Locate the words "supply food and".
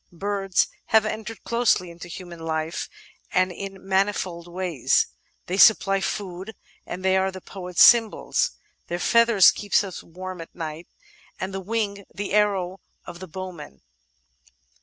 5.57-7.05